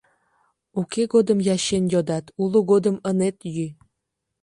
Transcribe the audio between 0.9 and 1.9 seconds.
годым ячен